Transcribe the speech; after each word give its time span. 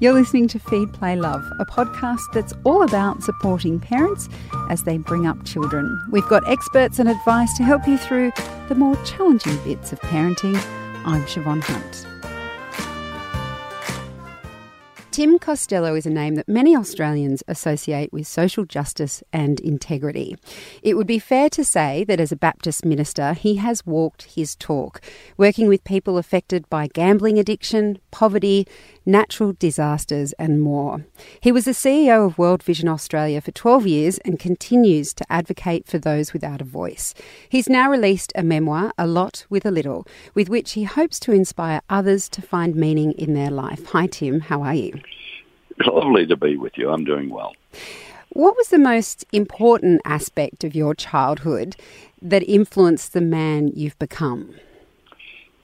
You're 0.00 0.14
listening 0.14 0.48
to 0.48 0.58
Feed 0.58 0.94
Play 0.94 1.14
Love, 1.14 1.44
a 1.58 1.66
podcast 1.66 2.22
that's 2.32 2.54
all 2.64 2.82
about 2.82 3.22
supporting 3.22 3.78
parents 3.78 4.30
as 4.70 4.84
they 4.84 4.96
bring 4.96 5.26
up 5.26 5.44
children. 5.44 6.02
We've 6.10 6.26
got 6.26 6.48
experts 6.48 6.98
and 6.98 7.06
advice 7.06 7.54
to 7.58 7.64
help 7.64 7.86
you 7.86 7.98
through 7.98 8.32
the 8.70 8.74
more 8.74 8.96
challenging 9.04 9.58
bits 9.62 9.92
of 9.92 10.00
parenting. 10.00 10.56
I'm 11.04 11.22
Siobhan 11.26 11.60
Hunt. 11.62 12.06
Tim 15.10 15.40
Costello 15.40 15.96
is 15.96 16.06
a 16.06 16.10
name 16.10 16.36
that 16.36 16.48
many 16.48 16.76
Australians 16.76 17.42
associate 17.48 18.12
with 18.12 18.28
social 18.28 18.64
justice 18.64 19.24
and 19.32 19.58
integrity. 19.60 20.36
It 20.82 20.96
would 20.96 21.06
be 21.06 21.18
fair 21.18 21.50
to 21.50 21.64
say 21.64 22.04
that 22.04 22.20
as 22.20 22.30
a 22.30 22.36
Baptist 22.36 22.84
minister, 22.84 23.34
he 23.34 23.56
has 23.56 23.84
walked 23.84 24.34
his 24.34 24.54
talk, 24.54 25.00
working 25.36 25.66
with 25.66 25.82
people 25.82 26.16
affected 26.16 26.66
by 26.70 26.86
gambling 26.86 27.40
addiction, 27.40 27.98
poverty, 28.12 28.68
natural 29.04 29.52
disasters, 29.52 30.32
and 30.34 30.60
more. 30.60 31.04
He 31.40 31.52
was 31.52 31.64
the 31.64 31.72
CEO 31.72 32.26
of 32.26 32.38
World 32.38 32.62
Vision 32.62 32.88
Australia 32.88 33.40
for 33.40 33.50
12 33.50 33.86
years 33.86 34.18
and 34.18 34.38
continues 34.38 35.12
to 35.14 35.32
advocate 35.32 35.86
for 35.86 35.98
those 35.98 36.32
without 36.32 36.60
a 36.60 36.64
voice. 36.64 37.14
He's 37.48 37.68
now 37.68 37.90
released 37.90 38.32
a 38.34 38.42
memoir, 38.42 38.92
A 38.98 39.06
Lot 39.06 39.46
with 39.48 39.64
a 39.64 39.70
Little, 39.70 40.06
with 40.34 40.48
which 40.48 40.72
he 40.72 40.84
hopes 40.84 41.18
to 41.20 41.32
inspire 41.32 41.80
others 41.88 42.28
to 42.30 42.42
find 42.42 42.74
meaning 42.74 43.12
in 43.12 43.34
their 43.34 43.50
life. 43.50 43.86
Hi, 43.86 44.06
Tim. 44.06 44.40
How 44.40 44.62
are 44.62 44.74
you? 44.74 45.00
It's 45.78 45.88
lovely 45.88 46.26
to 46.26 46.36
be 46.36 46.56
with 46.56 46.76
you. 46.76 46.90
I'm 46.90 47.04
doing 47.04 47.30
well. 47.30 47.54
What 48.30 48.56
was 48.56 48.68
the 48.68 48.78
most 48.78 49.24
important 49.32 50.00
aspect 50.04 50.62
of 50.62 50.74
your 50.74 50.94
childhood 50.94 51.74
that 52.22 52.44
influenced 52.44 53.12
the 53.12 53.20
man 53.20 53.72
you've 53.74 53.98
become? 53.98 54.54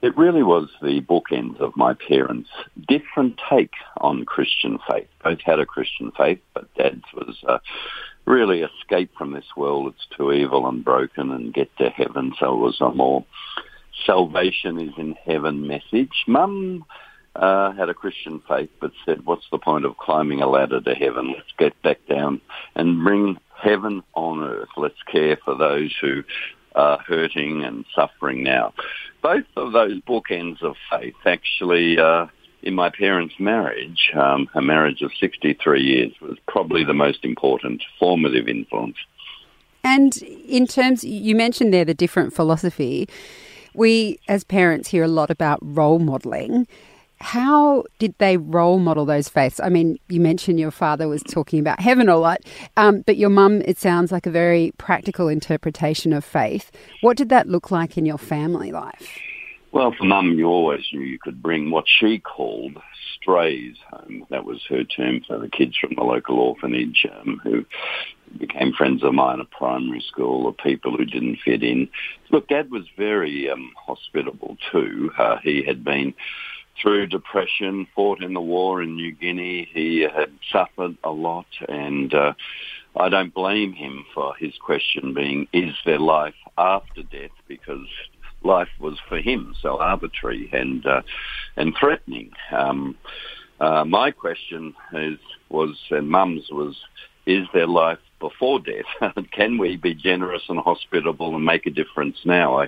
It 0.01 0.15
really 0.17 0.43
was 0.43 0.69
the 0.81 1.01
bookends 1.01 1.59
of 1.59 1.75
my 1.75 1.93
parents' 1.93 2.49
different 2.87 3.39
take 3.49 3.73
on 3.99 4.25
Christian 4.25 4.77
faith. 4.89 5.07
Both 5.23 5.41
had 5.43 5.59
a 5.59 5.65
Christian 5.65 6.11
faith, 6.15 6.39
but 6.53 6.71
Dad's 6.75 7.03
was 7.13 7.35
uh, 7.47 7.57
really 8.25 8.61
escape 8.61 9.11
from 9.17 9.31
this 9.31 9.55
world. 9.55 9.93
It's 9.93 10.17
too 10.17 10.31
evil 10.31 10.67
and 10.67 10.83
broken 10.83 11.31
and 11.31 11.53
get 11.53 11.75
to 11.77 11.89
heaven. 11.89 12.33
So 12.39 12.53
it 12.53 12.59
was 12.59 12.77
a 12.79 12.91
more 12.91 13.25
salvation 14.05 14.79
is 14.79 14.93
in 14.97 15.15
heaven 15.25 15.67
message. 15.67 16.25
Mum 16.27 16.85
uh, 17.35 17.71
had 17.73 17.89
a 17.89 17.93
Christian 17.93 18.41
faith, 18.47 18.69
but 18.79 18.91
said, 19.05 19.25
what's 19.25 19.47
the 19.51 19.57
point 19.57 19.85
of 19.85 19.97
climbing 19.97 20.41
a 20.41 20.47
ladder 20.47 20.81
to 20.81 20.93
heaven? 20.93 21.33
Let's 21.35 21.53
get 21.57 21.81
back 21.81 21.99
down 22.07 22.41
and 22.75 23.03
bring 23.03 23.37
heaven 23.55 24.03
on 24.13 24.43
earth. 24.43 24.69
Let's 24.77 25.01
care 25.11 25.37
for 25.43 25.55
those 25.55 25.95
who 25.99 26.23
hurting 27.07 27.63
and 27.63 27.85
suffering 27.95 28.43
now. 28.43 28.73
Both 29.21 29.45
of 29.55 29.73
those 29.73 29.99
bookends 30.01 30.61
of 30.61 30.75
faith 30.89 31.15
actually, 31.25 31.99
uh, 31.99 32.27
in 32.63 32.73
my 32.73 32.89
parents' 32.89 33.35
marriage, 33.39 34.11
um, 34.15 34.49
a 34.53 34.61
marriage 34.61 35.01
of 35.01 35.11
63 35.19 35.81
years, 35.81 36.13
was 36.21 36.37
probably 36.47 36.83
the 36.83 36.93
most 36.93 37.23
important 37.23 37.83
formative 37.99 38.47
influence. 38.47 38.97
And 39.83 40.17
in 40.17 40.67
terms, 40.67 41.03
you 41.03 41.35
mentioned 41.35 41.73
there 41.73 41.85
the 41.85 41.93
different 41.93 42.33
philosophy. 42.33 43.07
We, 43.73 44.19
as 44.27 44.43
parents, 44.43 44.89
hear 44.89 45.03
a 45.03 45.07
lot 45.07 45.29
about 45.29 45.59
role 45.61 45.99
modelling. 45.99 46.67
How 47.19 47.83
did 47.99 48.13
they 48.19 48.37
role 48.37 48.79
model 48.79 49.05
those 49.05 49.27
faiths? 49.27 49.59
I 49.59 49.69
mean, 49.69 49.99
you 50.07 50.21
mentioned 50.21 50.59
your 50.59 50.71
father 50.71 51.07
was 51.07 51.23
talking 51.23 51.59
about 51.59 51.79
heaven 51.79 52.09
a 52.09 52.17
lot, 52.17 52.41
um, 52.75 53.01
but 53.01 53.17
your 53.17 53.29
mum, 53.29 53.61
it 53.65 53.79
sounds 53.79 54.11
like 54.11 54.25
a 54.27 54.31
very 54.31 54.71
practical 54.77 55.27
interpretation 55.27 56.13
of 56.13 56.23
faith. 56.23 56.71
What 57.01 57.17
did 57.17 57.29
that 57.29 57.47
look 57.47 57.71
like 57.71 57.97
in 57.97 58.05
your 58.05 58.19
family 58.19 58.71
life? 58.71 59.17
Well, 59.71 59.93
for 59.97 60.05
mum, 60.05 60.33
you 60.37 60.45
always 60.45 60.85
knew 60.93 61.01
you 61.01 61.19
could 61.19 61.41
bring 61.41 61.71
what 61.71 61.85
she 61.87 62.19
called 62.19 62.77
strays 63.19 63.75
home. 63.91 64.25
That 64.29 64.45
was 64.45 64.63
her 64.69 64.83
term 64.83 65.21
for 65.27 65.37
the 65.37 65.49
kids 65.49 65.75
from 65.77 65.95
the 65.95 66.03
local 66.03 66.39
orphanage 66.39 67.05
um, 67.19 67.41
who 67.43 67.65
became 68.37 68.73
friends 68.73 69.03
of 69.03 69.13
mine 69.13 69.39
at 69.39 69.51
primary 69.51 70.01
school, 70.07 70.45
or 70.45 70.53
people 70.53 70.95
who 70.95 71.05
didn't 71.05 71.39
fit 71.43 71.63
in. 71.63 71.89
Look, 72.31 72.47
Dad 72.47 72.71
was 72.71 72.83
very 72.97 73.49
um, 73.49 73.71
hospitable 73.75 74.57
too. 74.71 75.11
Uh, 75.17 75.37
he 75.43 75.63
had 75.63 75.83
been 75.83 76.13
through 76.81 77.07
depression, 77.07 77.87
fought 77.95 78.21
in 78.21 78.33
the 78.33 78.41
war 78.41 78.81
in 78.81 78.95
New 78.95 79.11
Guinea. 79.11 79.67
He 79.73 80.01
had 80.01 80.31
suffered 80.51 80.97
a 81.03 81.11
lot, 81.11 81.47
and 81.67 82.13
uh, 82.13 82.33
I 82.95 83.09
don't 83.09 83.33
blame 83.33 83.73
him 83.73 84.05
for 84.13 84.35
his 84.35 84.53
question 84.59 85.13
being, 85.13 85.47
is 85.53 85.73
there 85.85 85.99
life 85.99 86.35
after 86.57 87.03
death? 87.03 87.31
Because 87.47 87.87
life 88.43 88.69
was 88.79 88.97
for 89.09 89.19
him 89.19 89.55
so 89.61 89.79
arbitrary 89.79 90.49
and 90.53 90.85
uh, 90.85 91.01
and 91.55 91.75
threatening. 91.79 92.31
Um, 92.51 92.95
uh, 93.59 93.83
my 93.83 94.11
question 94.11 94.75
is 94.93 95.17
was 95.49 95.77
and 95.89 96.09
Mum's 96.09 96.49
was, 96.51 96.75
is 97.25 97.47
there 97.53 97.67
life 97.67 97.99
before 98.19 98.59
death? 98.59 99.15
Can 99.31 99.57
we 99.57 99.77
be 99.77 99.93
generous 99.93 100.43
and 100.49 100.59
hospitable 100.59 101.35
and 101.35 101.45
make 101.45 101.65
a 101.65 101.69
difference 101.69 102.17
now? 102.25 102.59
I, 102.59 102.65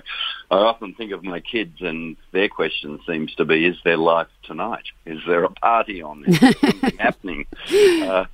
I 0.50 0.56
often 0.56 0.94
think 0.94 1.12
of 1.12 1.24
my 1.24 1.40
kids 1.40 1.80
and 1.80 2.16
their 2.32 2.48
question 2.48 3.00
seems 3.06 3.34
to 3.36 3.44
be, 3.44 3.66
is 3.66 3.76
there 3.84 3.96
life 3.96 4.28
tonight? 4.44 4.84
Is 5.06 5.20
there 5.26 5.44
a 5.44 5.50
party 5.50 6.02
on? 6.02 6.24
Is 6.26 6.40
there 6.40 6.52
something 6.60 6.98
happening? 6.98 7.46
Uh, 7.72 8.26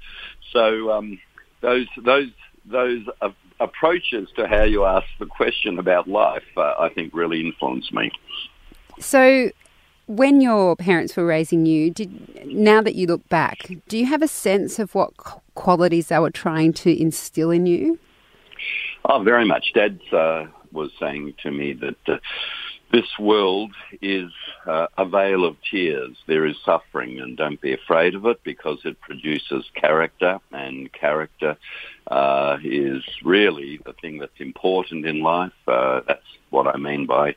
so 0.53 0.93
um, 0.93 1.19
those 1.60 1.87
those 2.03 2.31
those 2.65 3.06
uh, 3.21 3.31
approaches 3.60 4.28
to 4.37 4.47
how 4.47 4.65
you 4.65 4.84
ask 4.84 5.06
the 5.19 5.27
question 5.27 5.78
about 5.78 6.09
life, 6.09 6.44
uh, 6.56 6.75
I 6.78 6.88
think, 6.88 7.15
really 7.15 7.41
influenced 7.41 7.93
me. 7.93 8.10
So, 8.98 9.50
when 10.06 10.41
your 10.41 10.77
parents 10.77 11.17
were 11.17 11.27
raising 11.27 11.67
you, 11.67 11.91
did 11.91 12.47
now 12.47 12.81
that 12.81 12.94
you 12.94 13.06
look 13.06 13.28
back, 13.28 13.69
do 13.89 13.99
you 13.99 14.06
have 14.06 14.22
a 14.22 14.28
sense 14.28 14.78
of 14.78 14.94
what 14.94 15.12
qualities 15.55 16.09
they 16.09 16.19
were 16.19 16.31
trying 16.31 16.72
to 16.75 17.00
instill 17.00 17.50
in 17.50 17.67
you? 17.67 17.99
Oh, 19.05 19.22
very 19.22 19.45
much. 19.45 19.72
Dad 19.75 20.00
uh, 20.12 20.47
was 20.72 20.91
saying 20.99 21.34
to 21.43 21.50
me 21.50 21.72
that 21.75 22.09
uh, 22.09 22.19
this 22.93 23.19
world 23.19 23.72
is 24.00 24.31
uh, 24.66 24.87
a 24.97 25.05
vale 25.05 25.45
of 25.45 25.56
tears. 25.69 26.16
There 26.27 26.47
is 26.47 26.56
suffering, 26.65 27.21
and 27.21 27.37
don't 27.37 27.61
be 27.61 27.72
afraid 27.72 28.15
of 28.15 28.27
it 28.27 28.43
because 28.45 28.78
it 28.84 29.00
produces 29.00 29.65
character, 29.75 30.41
and 30.53 30.93
character 30.93 31.56
uh, 32.06 32.59
is 32.62 33.03
really 33.25 33.81
the 33.84 33.93
thing 33.95 34.19
that's 34.19 34.41
important 34.41 35.05
in 35.05 35.21
life. 35.21 35.53
Uh, 35.66 36.00
that's 36.06 36.22
what 36.50 36.69
I 36.69 36.77
mean 36.77 37.06
by 37.06 37.34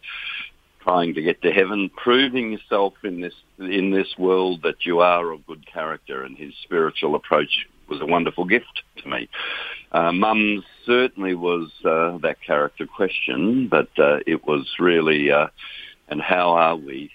trying 0.81 1.13
to 1.13 1.21
get 1.21 1.41
to 1.41 1.51
heaven, 1.51 1.89
proving 1.95 2.51
yourself 2.51 2.93
in 3.03 3.21
this 3.21 3.33
in 3.57 3.91
this 3.91 4.17
world 4.17 4.61
that 4.63 4.85
you 4.85 4.99
are 4.99 5.31
of 5.31 5.45
good 5.45 5.65
character. 5.65 6.23
And 6.23 6.37
his 6.37 6.53
spiritual 6.63 7.15
approach 7.15 7.67
was 7.87 8.01
a 8.01 8.05
wonderful 8.05 8.45
gift 8.45 8.83
to 8.97 9.09
me. 9.09 9.29
Uh, 9.91 10.11
certainly 10.85 11.35
was 11.35 11.69
uh, 11.85 12.17
that 12.19 12.37
character 12.45 12.85
question, 12.85 13.67
but 13.67 13.89
uh, 13.97 14.19
it 14.25 14.45
was 14.45 14.67
really, 14.79 15.31
uh, 15.31 15.47
and 16.07 16.21
how 16.21 16.51
are 16.51 16.75
we 16.75 17.11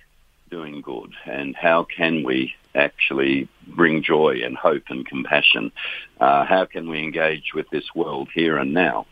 doing 0.51 0.81
good, 0.81 1.13
and 1.25 1.57
how 1.57 1.85
can 1.85 2.23
we 2.23 2.55
actually 2.75 3.49
bring 3.67 4.03
joy 4.03 4.41
and 4.45 4.57
hope 4.57 4.85
and 4.89 5.07
compassion? 5.07 5.73
Uh, 6.21 6.45
how 6.45 6.65
can 6.65 6.89
we 6.89 6.99
engage 7.01 7.53
with 7.55 7.69
this 7.71 7.85
world 7.95 8.29
here 8.35 8.57
and 8.59 8.73
now? 8.73 9.07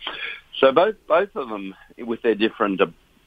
So 0.61 0.71
both 0.71 0.97
both 1.09 1.35
of 1.35 1.49
them, 1.49 1.75
with 1.99 2.23
their 2.23 2.37
different 2.37 2.81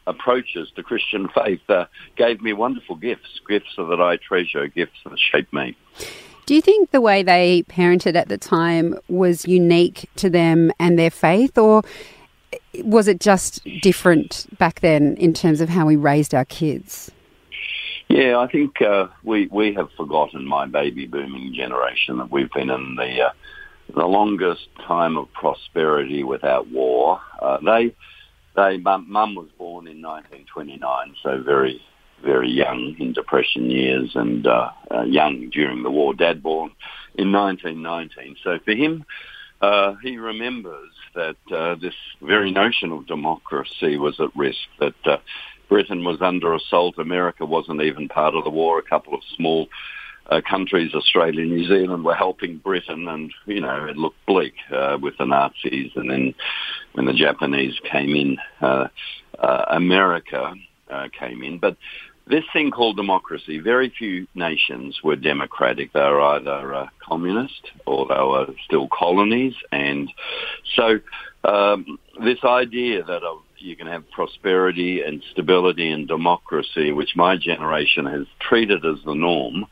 approaches 0.07 0.69
to 0.75 0.83
Christian 0.83 1.27
faith, 1.35 1.67
uh, 1.69 1.85
gave 2.15 2.41
me 2.41 2.53
wonderful 2.53 2.95
gifts, 2.95 3.39
gifts 3.47 3.75
that 3.77 4.01
I 4.01 4.17
treasure, 4.17 4.67
gifts 4.67 4.99
that 5.03 5.17
shaped 5.19 5.53
me. 5.53 5.75
Do 6.45 6.53
you 6.53 6.61
think 6.61 6.91
the 6.91 7.01
way 7.01 7.23
they 7.23 7.63
parented 7.63 8.15
at 8.15 8.27
the 8.27 8.37
time 8.37 8.99
was 9.07 9.47
unique 9.47 10.07
to 10.17 10.29
them 10.29 10.71
and 10.79 10.97
their 10.99 11.09
faith, 11.09 11.57
or 11.57 11.81
was 12.83 13.07
it 13.07 13.19
just 13.19 13.63
different 13.81 14.45
back 14.59 14.81
then 14.81 15.15
in 15.17 15.33
terms 15.33 15.59
of 15.59 15.69
how 15.69 15.87
we 15.87 15.95
raised 15.95 16.35
our 16.35 16.45
kids? 16.45 17.11
Yeah, 18.09 18.37
I 18.37 18.47
think 18.47 18.79
uh, 18.81 19.07
we 19.23 19.47
we 19.47 19.73
have 19.73 19.89
forgotten 19.97 20.45
my 20.45 20.67
baby 20.67 21.07
booming 21.07 21.53
generation 21.55 22.17
that 22.17 22.31
we've 22.31 22.51
been 22.51 22.69
in 22.69 22.95
the 22.95 23.21
uh, 23.23 23.31
the 23.95 24.05
longest 24.05 24.67
time 24.85 25.17
of 25.17 25.31
prosperity 25.33 26.23
without 26.23 26.67
war. 26.67 27.19
Uh, 27.41 27.57
they 27.65 27.95
they 28.55 28.77
mum, 28.77 29.35
was 29.35 29.49
born 29.57 29.87
in 29.87 30.01
1929, 30.01 31.15
so 31.21 31.41
very 31.43 31.81
very 32.23 32.49
young 32.49 32.95
in 32.99 33.13
depression 33.13 33.69
years 33.69 34.11
and 34.15 34.47
uh, 34.47 34.69
uh, 34.89 35.03
young 35.03 35.49
during 35.49 35.83
the 35.83 35.91
war. 35.91 36.13
Dad 36.13 36.41
born 36.41 36.71
in 37.15 37.31
1919. 37.31 38.37
So 38.43 38.57
for 38.63 38.71
him, 38.71 39.05
uh, 39.61 39.95
he 40.01 40.17
remembers 40.17 40.91
that 41.13 41.35
uh, 41.53 41.75
this 41.75 41.93
very 42.21 42.51
notion 42.51 42.91
of 42.91 43.07
democracy 43.07 43.97
was 43.97 44.19
at 44.19 44.35
risk, 44.35 44.59
that 44.79 44.95
uh, 45.05 45.17
Britain 45.69 46.03
was 46.03 46.21
under 46.21 46.53
assault. 46.53 46.97
America 46.97 47.45
wasn't 47.45 47.81
even 47.81 48.07
part 48.07 48.35
of 48.35 48.43
the 48.43 48.49
war. 48.49 48.79
A 48.79 48.83
couple 48.83 49.13
of 49.13 49.21
small 49.35 49.67
uh, 50.29 50.41
countries, 50.47 50.93
Australia 50.93 51.45
New 51.45 51.67
Zealand, 51.67 52.03
were 52.03 52.15
helping 52.15 52.57
Britain, 52.57 53.07
and 53.07 53.31
you 53.45 53.61
know 53.61 53.85
it 53.85 53.97
looked 53.97 54.25
bleak 54.25 54.55
uh, 54.71 54.97
with 55.01 55.17
the 55.17 55.25
Nazis. 55.25 55.91
And 55.95 56.09
then 56.09 56.33
when 56.93 57.05
the 57.05 57.13
Japanese 57.13 57.79
came 57.91 58.15
in, 58.15 58.37
uh, 58.61 58.87
uh, 59.39 59.65
America 59.69 60.53
uh, 60.89 61.07
came 61.17 61.43
in. 61.43 61.59
But 61.59 61.77
this 62.27 62.43
thing 62.53 62.71
called 62.71 62.97
democracy, 62.97 63.59
very 63.59 63.93
few 63.95 64.27
nations 64.33 64.99
were 65.03 65.15
democratic. 65.15 65.93
They 65.93 65.99
were 65.99 66.21
either 66.21 66.73
uh, 66.73 66.87
communist 67.07 67.71
or 67.85 68.07
they 68.07 68.15
were 68.15 68.47
still 68.65 68.87
colonies. 68.87 69.53
And 69.71 70.11
so 70.75 70.99
um, 71.43 71.99
this 72.23 72.39
idea 72.43 73.03
that 73.03 73.23
uh, 73.23 73.35
you 73.59 73.75
can 73.75 73.87
have 73.87 74.09
prosperity 74.11 75.01
and 75.01 75.23
stability 75.31 75.91
and 75.91 76.07
democracy, 76.07 76.91
which 76.91 77.15
my 77.15 77.37
generation 77.37 78.05
has 78.05 78.25
treated 78.39 78.85
as 78.85 78.97
the 79.05 79.13
norm, 79.13 79.65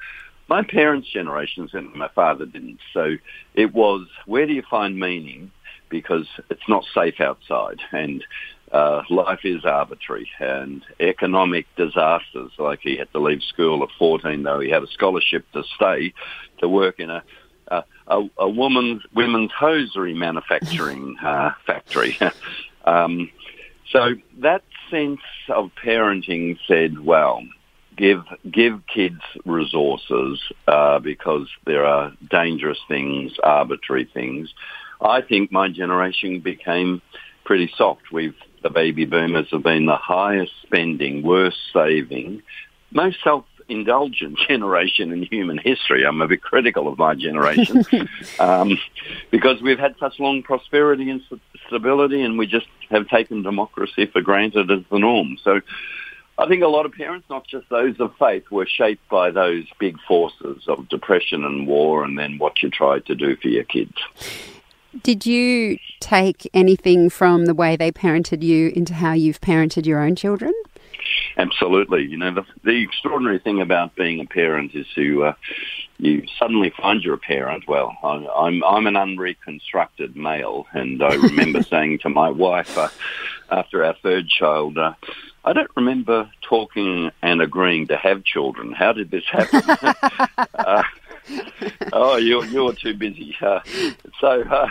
my 0.47 0.63
parents' 0.63 1.09
generation, 1.09 1.69
and 1.73 1.93
my 1.95 2.09
father 2.09 2.45
didn't. 2.45 2.79
So 2.93 3.15
it 3.53 3.73
was, 3.73 4.07
where 4.25 4.45
do 4.45 4.53
you 4.53 4.63
find 4.69 4.99
meaning? 4.99 5.51
Because 5.89 6.27
it's 6.49 6.67
not 6.67 6.85
safe 6.93 7.19
outside. 7.21 7.79
And 7.91 8.23
uh, 8.71 9.03
life 9.09 9.41
is 9.43 9.63
arbitrary 9.65 10.29
and 10.39 10.83
economic 10.99 11.67
disasters, 11.75 12.51
like 12.57 12.79
he 12.81 12.97
had 12.97 13.11
to 13.13 13.19
leave 13.19 13.43
school 13.43 13.83
at 13.83 13.89
14, 13.99 14.41
though 14.43 14.59
he 14.59 14.69
had 14.69 14.83
a 14.83 14.87
scholarship 14.87 15.45
to 15.53 15.63
stay 15.75 16.13
to 16.59 16.67
work 16.67 16.99
in 16.99 17.09
a 17.09 17.23
a, 17.67 17.83
a, 18.07 18.29
a 18.39 18.49
woman's 18.49 19.01
women's 19.13 19.51
hosiery 19.51 20.13
manufacturing 20.13 21.15
uh, 21.23 21.51
factory. 21.65 22.17
um, 22.85 23.29
so 23.91 24.15
that 24.39 24.63
sense 24.89 25.21
of 25.49 25.71
parenting 25.83 26.57
said, 26.67 26.99
well, 26.99 27.43
give 27.95 28.23
give 28.49 28.85
kids 28.87 29.21
resources 29.45 30.39
uh, 30.67 30.99
because 30.99 31.47
there 31.65 31.85
are 31.85 32.11
dangerous 32.29 32.79
things, 32.87 33.33
arbitrary 33.43 34.09
things. 34.13 34.53
I 35.01 35.21
think 35.21 35.51
my 35.51 35.69
generation 35.69 36.39
became 36.39 37.01
pretty 37.43 37.71
soft. 37.75 38.11
We've 38.11 38.35
the 38.61 38.69
baby 38.69 39.05
boomers 39.05 39.47
have 39.51 39.63
been 39.63 39.85
the 39.85 39.97
highest 39.97 40.53
spending, 40.63 41.21
worst 41.21 41.57
saving, 41.73 42.41
most 42.91 43.17
self 43.23 43.45
indulgent 43.69 44.37
generation 44.47 45.11
in 45.11 45.23
human 45.23 45.57
history. 45.57 46.05
I'm 46.05 46.21
a 46.21 46.27
bit 46.27 46.41
critical 46.41 46.87
of 46.87 46.97
my 46.97 47.15
generation 47.15 47.85
um, 48.39 48.77
because 49.31 49.61
we've 49.61 49.79
had 49.79 49.95
such 49.99 50.19
long 50.19 50.43
prosperity 50.43 51.09
and 51.09 51.21
stability, 51.67 52.21
and 52.21 52.37
we 52.37 52.47
just 52.47 52.67
have 52.89 53.07
taken 53.07 53.43
democracy 53.43 54.05
for 54.05 54.21
granted 54.21 54.71
as 54.71 54.79
the 54.89 54.99
norm. 54.99 55.37
So. 55.43 55.61
I 56.37 56.47
think 56.47 56.63
a 56.63 56.67
lot 56.67 56.85
of 56.85 56.93
parents, 56.93 57.29
not 57.29 57.47
just 57.47 57.69
those 57.69 57.99
of 57.99 58.15
faith, 58.17 58.49
were 58.49 58.65
shaped 58.65 59.07
by 59.09 59.29
those 59.29 59.65
big 59.79 59.97
forces 60.07 60.63
of 60.67 60.89
depression 60.89 61.43
and 61.43 61.67
war 61.67 62.03
and 62.03 62.17
then 62.17 62.39
what 62.39 62.63
you 62.63 62.69
tried 62.69 63.05
to 63.05 63.15
do 63.15 63.35
for 63.35 63.49
your 63.49 63.63
kids. 63.63 63.93
Did 65.01 65.25
you 65.25 65.77
take 65.99 66.49
anything 66.53 67.09
from 67.09 67.45
the 67.45 67.53
way 67.53 67.75
they 67.75 67.91
parented 67.91 68.43
you 68.43 68.71
into 68.75 68.93
how 68.93 69.13
you've 69.13 69.41
parented 69.41 69.85
your 69.85 69.99
own 69.99 70.15
children? 70.15 70.53
Absolutely. 71.37 72.03
You 72.03 72.17
know, 72.17 72.33
the, 72.33 72.45
the 72.63 72.81
extraordinary 72.81 73.39
thing 73.39 73.61
about 73.61 73.95
being 73.95 74.19
a 74.19 74.25
parent 74.25 74.75
is 74.75 74.85
to 74.95 75.25
uh, 75.25 75.33
you 75.97 76.25
suddenly 76.37 76.71
find 76.71 77.01
you're 77.03 77.15
a 77.15 77.17
parent. 77.17 77.67
Well, 77.67 77.95
I'm 78.03 78.63
I'm 78.63 78.87
an 78.87 78.95
unreconstructed 78.95 80.15
male, 80.15 80.67
and 80.73 81.01
I 81.03 81.15
remember 81.15 81.63
saying 81.69 81.99
to 81.99 82.09
my 82.09 82.29
wife 82.29 82.77
uh, 82.77 82.89
after 83.49 83.83
our 83.83 83.95
third 84.01 84.27
child. 84.27 84.77
Uh, 84.77 84.93
I 85.45 85.53
don't 85.53 85.71
remember 85.75 86.31
talking 86.41 87.11
and 87.21 87.41
agreeing 87.41 87.87
to 87.87 87.97
have 87.97 88.23
children. 88.23 88.71
How 88.71 88.93
did 88.93 89.11
this 89.11 89.25
happen? 89.29 89.61
uh, 90.55 90.83
oh, 91.91 92.17
you're 92.17 92.45
you're 92.45 92.73
too 92.73 92.93
busy. 92.93 93.35
Uh, 93.41 93.59
so, 94.19 94.41
uh, 94.41 94.67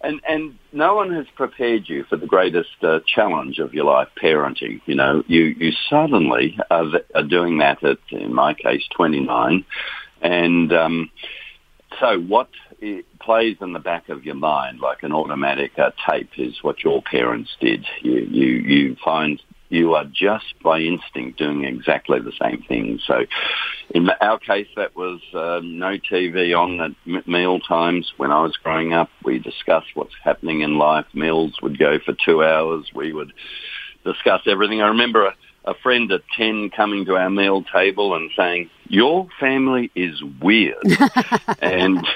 and 0.00 0.20
and 0.28 0.58
no 0.72 0.94
one 0.94 1.12
has 1.12 1.26
prepared 1.34 1.88
you 1.88 2.04
for 2.04 2.16
the 2.16 2.26
greatest 2.26 2.82
uh, 2.82 3.00
challenge 3.06 3.58
of 3.58 3.74
your 3.74 3.84
life, 3.84 4.08
parenting. 4.20 4.80
You 4.86 4.94
know, 4.94 5.22
you 5.26 5.44
you 5.44 5.72
suddenly 5.88 6.58
are, 6.70 6.86
are 7.14 7.22
doing 7.22 7.58
that 7.58 7.82
at, 7.82 7.98
in 8.10 8.34
my 8.34 8.54
case, 8.54 8.84
29, 8.94 9.64
and 10.22 10.72
um, 10.72 11.10
so 12.00 12.20
what 12.20 12.48
plays 13.20 13.56
in 13.60 13.72
the 13.72 13.78
back 13.78 14.08
of 14.08 14.24
your 14.24 14.34
mind 14.34 14.80
like 14.80 15.02
an 15.02 15.12
automatic 15.12 15.72
uh, 15.78 15.90
tape 16.08 16.30
is 16.36 16.62
what 16.62 16.84
your 16.84 17.02
parents 17.02 17.56
did. 17.60 17.84
You 18.02 18.20
you 18.20 18.46
you 18.46 18.96
find 19.04 19.42
you 19.68 19.94
are 19.94 20.04
just 20.04 20.54
by 20.62 20.80
instinct 20.80 21.38
doing 21.38 21.64
exactly 21.64 22.20
the 22.20 22.32
same 22.40 22.62
thing. 22.68 23.00
So 23.06 23.24
in 23.90 24.08
our 24.20 24.38
case, 24.38 24.68
that 24.76 24.96
was 24.96 25.20
uh, 25.34 25.60
no 25.62 25.98
TV 25.98 26.56
on 26.56 26.80
at 26.80 27.26
meal 27.26 27.60
times. 27.60 28.12
When 28.16 28.30
I 28.30 28.42
was 28.42 28.56
growing 28.56 28.92
up, 28.92 29.10
we 29.24 29.38
discussed 29.38 29.88
what's 29.94 30.14
happening 30.22 30.60
in 30.60 30.78
life. 30.78 31.06
Meals 31.14 31.54
would 31.62 31.78
go 31.78 31.98
for 32.04 32.14
two 32.24 32.44
hours. 32.44 32.90
We 32.94 33.12
would 33.12 33.32
discuss 34.04 34.42
everything. 34.46 34.82
I 34.82 34.88
remember 34.88 35.32
a, 35.66 35.74
friend 35.74 36.10
at 36.12 36.22
10 36.36 36.70
coming 36.70 37.04
to 37.06 37.16
our 37.16 37.30
meal 37.30 37.62
table 37.62 38.14
and 38.14 38.30
saying, 38.36 38.70
your 38.88 39.28
family 39.40 39.90
is 39.94 40.22
weird. 40.40 40.76
and 41.60 42.06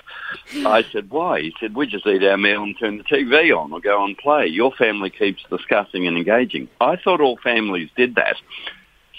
I 0.65 0.85
said, 0.93 1.11
why? 1.11 1.41
He 1.41 1.55
said, 1.61 1.75
we 1.75 1.87
just 1.87 2.07
eat 2.07 2.23
our 2.23 2.37
meal 2.37 2.63
and 2.63 2.79
turn 2.79 2.99
the 2.99 3.05
TV 3.05 3.57
on 3.57 3.73
or 3.73 3.81
go 3.81 4.05
and 4.05 4.17
play. 4.17 4.47
Your 4.47 4.73
family 4.73 5.11
keeps 5.11 5.43
discussing 5.51 6.07
and 6.07 6.17
engaging. 6.17 6.69
I 6.81 6.97
thought 6.97 7.21
all 7.21 7.39
families 7.43 7.91
did 7.97 8.15
that. 8.15 8.37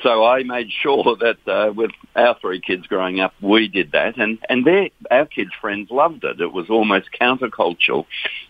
So 0.04 0.26
I 0.26 0.44
made 0.44 0.72
sure 0.72 1.16
that 1.20 1.38
uh, 1.48 1.74
with 1.74 1.92
our 2.16 2.38
three 2.40 2.62
kids 2.62 2.88
growing 2.88 3.20
up, 3.20 3.34
we 3.42 3.68
did 3.68 3.92
that, 3.92 4.18
and 4.18 4.40
and 4.50 4.66
their 4.66 4.90
our 5.10 5.26
kids' 5.26 5.52
friends 5.60 5.92
loved 5.92 6.24
it. 6.24 6.42
It 6.42 6.52
was 6.52 6.70
almost 6.70 7.10
countercultural 7.20 8.06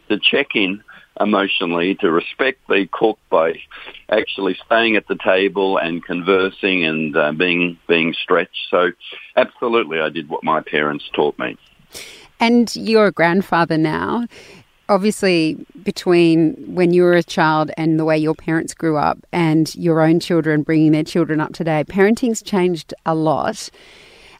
to 0.09 0.19
check 0.19 0.55
in 0.55 0.83
emotionally, 1.19 1.95
to 1.95 2.11
respect 2.11 2.59
the 2.67 2.87
cook 2.91 3.19
by 3.29 3.59
actually 4.09 4.57
staying 4.65 4.95
at 4.95 5.07
the 5.07 5.17
table 5.17 5.77
and 5.77 6.03
conversing 6.03 6.85
and 6.85 7.15
uh, 7.15 7.31
being 7.31 7.77
being 7.87 8.13
stretched. 8.13 8.67
So, 8.69 8.91
absolutely, 9.35 9.99
I 9.99 10.09
did 10.09 10.29
what 10.29 10.43
my 10.43 10.61
parents 10.61 11.09
taught 11.13 11.37
me. 11.37 11.57
And 12.39 12.75
you're 12.75 13.07
a 13.07 13.11
grandfather 13.11 13.77
now. 13.77 14.25
Obviously, 14.89 15.65
between 15.83 16.53
when 16.75 16.91
you 16.91 17.03
were 17.03 17.13
a 17.13 17.23
child 17.23 17.71
and 17.77 17.99
the 17.99 18.05
way 18.05 18.17
your 18.17 18.35
parents 18.35 18.73
grew 18.73 18.97
up, 18.97 19.19
and 19.31 19.73
your 19.75 20.01
own 20.01 20.19
children 20.19 20.63
bringing 20.63 20.91
their 20.91 21.03
children 21.03 21.39
up 21.39 21.53
today, 21.53 21.83
parenting's 21.83 22.41
changed 22.41 22.93
a 23.05 23.15
lot. 23.15 23.69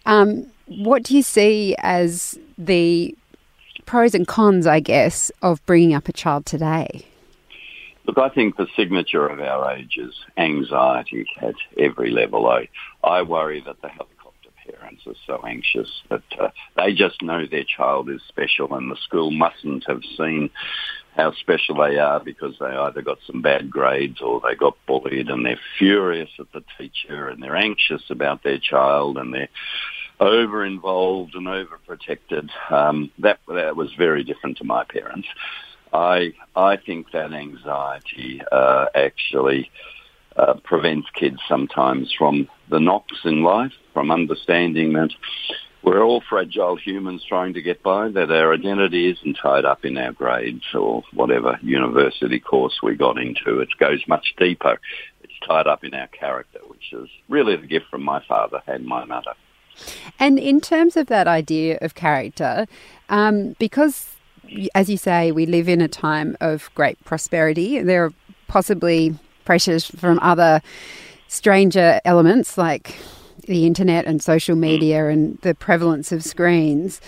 Um, 0.06 0.48
what 0.68 1.04
do 1.04 1.16
you 1.16 1.22
see 1.22 1.76
as 1.80 2.40
the 2.58 3.16
pros 3.92 4.16
and 4.16 4.26
cons, 4.26 4.66
I 4.66 4.80
guess, 4.80 5.34
of 5.42 5.64
bringing 5.66 5.94
up 5.94 6.08
a 6.08 6.14
child 6.14 6.46
today? 6.46 7.06
Look, 8.06 8.18
I 8.18 8.30
think 8.30 8.56
the 8.56 8.68
signature 8.78 9.28
of 9.28 9.42
our 9.42 9.74
age 9.74 9.98
is 9.98 10.16
anxiety 10.38 11.26
at 11.42 11.56
every 11.78 12.10
level. 12.10 12.48
I, 12.48 12.70
I 13.04 13.24
worry 13.24 13.62
that 13.66 13.82
the 13.82 13.90
helicopter 13.90 14.50
parents 14.66 15.02
are 15.08 15.16
so 15.28 15.46
anxious 15.46 15.90
that 16.10 16.24
uh, 16.40 16.48
they 16.78 16.94
just 16.94 17.22
know 17.22 17.46
their 17.46 17.66
child 17.66 18.10
is 18.10 18.22
special 18.30 18.74
and 18.76 18.90
the 18.90 18.96
school 18.96 19.30
mustn't 19.30 19.84
have 19.88 20.04
seen 20.18 20.52
how 21.18 21.34
special 21.34 21.76
they 21.76 21.98
are 21.98 22.22
because 22.22 22.56
they 22.62 22.68
either 22.68 23.02
got 23.02 23.18
some 23.28 23.42
bad 23.42 23.70
grades 23.70 24.22
or 24.22 24.40
they 24.40 24.56
got 24.56 24.78
bullied 24.88 25.30
and 25.30 25.46
they're 25.46 25.60
furious 25.78 26.30
at 26.40 26.50
the 26.54 26.64
teacher 26.78 27.28
and 27.28 27.44
they're 27.44 27.58
anxious 27.58 28.04
about 28.10 28.42
their 28.42 28.58
child 28.58 29.18
and 29.18 29.34
they're 29.34 29.50
over 30.22 30.64
involved 30.64 31.36
and 31.36 31.48
over 31.48 31.80
protected. 31.86 32.50
Um, 32.70 33.12
that 33.20 33.40
that 33.48 33.76
was 33.76 33.92
very 33.98 34.24
different 34.24 34.60
to 34.60 34.64
my 34.64 34.86
parents. 34.86 35.28
I 35.92 36.34
I 36.56 36.78
think 36.78 37.12
that 37.12 37.34
anxiety 37.34 38.42
uh, 38.52 38.86
actually 38.96 39.72
uh, 40.38 40.54
prevents 40.64 41.10
kids 41.14 41.40
sometimes 41.50 42.14
from 42.18 42.48
the 42.70 42.80
knocks 42.80 43.20
in 43.26 43.44
life, 43.44 43.74
from 43.94 44.12
understanding 44.12 44.94
that 44.94 45.10
we're 45.84 46.04
all 46.04 46.22
fragile 46.30 46.76
humans 46.76 47.24
trying 47.28 47.56
to 47.56 47.62
get 47.62 47.82
by, 47.82 48.10
that 48.10 48.32
our 48.32 48.54
identity 48.54 49.10
isn't 49.10 49.38
tied 49.42 49.66
up 49.66 49.84
in 49.84 49.98
our 49.98 50.12
grades 50.12 50.64
or 50.76 51.04
whatever 51.14 51.58
university 51.64 52.40
course 52.40 52.80
we 52.84 52.96
got 52.96 53.18
into. 53.18 53.60
It 53.60 53.70
goes 53.80 54.02
much 54.08 54.36
deeper. 54.38 54.80
It's 55.24 55.34
tied 55.48 55.66
up 55.66 55.84
in 55.84 55.96
our 55.96 56.08
character, 56.08 56.60
which 56.68 56.94
is 56.94 57.10
really 57.28 57.56
the 57.56 57.66
gift 57.66 57.88
from 57.90 58.04
my 58.04 58.24
father 58.28 58.62
and 58.68 58.86
my 58.86 59.06
mother. 59.06 59.34
And 60.20 60.40
in 60.40 60.62
terms 60.62 60.98
of 60.98 61.08
that 61.08 61.28
idea 61.28 61.78
of 61.82 61.96
character, 61.96 62.66
um, 63.10 63.56
because 63.60 64.08
as 64.76 64.90
you 64.90 64.98
say, 64.98 65.32
we 65.32 65.46
live 65.46 65.70
in 65.70 65.82
a 65.82 65.88
time 65.88 66.38
of 66.42 66.70
great 66.76 67.04
prosperity, 67.06 67.82
there 67.82 68.06
are 68.06 68.14
possibly 68.48 69.18
pressures 69.46 69.86
from 69.86 70.20
other 70.20 70.62
stranger 71.28 72.02
elements 72.06 72.58
like 72.58 72.98
the 73.48 73.66
internet 73.66 74.06
and 74.06 74.22
social 74.22 74.56
media 74.56 75.08
and 75.08 75.38
the 75.42 75.56
prevalence 75.56 76.12
of 76.12 76.24
screens. 76.24 77.02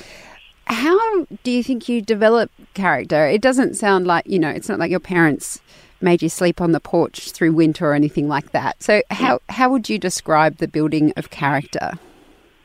How 0.65 1.25
do 1.43 1.51
you 1.51 1.63
think 1.63 1.89
you 1.89 2.01
develop 2.01 2.49
character? 2.73 3.27
It 3.27 3.41
doesn't 3.41 3.75
sound 3.75 4.07
like, 4.07 4.25
you 4.25 4.39
know, 4.39 4.49
it's 4.49 4.69
not 4.69 4.79
like 4.79 4.89
your 4.89 5.01
parents 5.01 5.59
made 6.01 6.21
you 6.21 6.29
sleep 6.29 6.61
on 6.61 6.71
the 6.71 6.79
porch 6.79 7.31
through 7.31 7.53
winter 7.53 7.87
or 7.87 7.93
anything 7.93 8.27
like 8.27 8.51
that. 8.51 8.81
So, 8.81 9.01
how, 9.09 9.39
how 9.49 9.69
would 9.69 9.89
you 9.89 9.99
describe 9.99 10.57
the 10.57 10.67
building 10.67 11.13
of 11.15 11.29
character? 11.29 11.93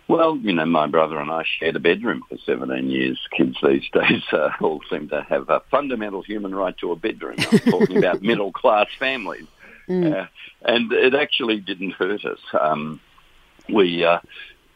Well, 0.08 0.38
you 0.38 0.54
know, 0.54 0.64
my 0.64 0.86
brother 0.86 1.18
and 1.18 1.30
I 1.30 1.44
shared 1.58 1.76
a 1.76 1.80
bedroom 1.80 2.24
for 2.28 2.38
17 2.46 2.88
years. 2.88 3.20
Kids 3.36 3.58
these 3.62 3.88
days 3.92 4.22
uh, 4.32 4.50
all 4.60 4.80
seem 4.90 5.08
to 5.10 5.24
have 5.28 5.48
a 5.50 5.62
fundamental 5.70 6.22
human 6.22 6.54
right 6.54 6.76
to 6.78 6.92
a 6.92 6.96
bedroom. 6.96 7.36
I'm 7.38 7.58
talking 7.58 7.98
about 7.98 8.22
middle 8.22 8.50
class 8.50 8.86
families. 8.98 9.46
Mm. 9.86 10.12
Uh, 10.12 10.26
and 10.62 10.92
it 10.92 11.14
actually 11.14 11.60
didn't 11.60 11.92
hurt 11.92 12.24
us. 12.24 12.38
Um, 12.58 13.00
we 13.72 14.04
uh, 14.04 14.20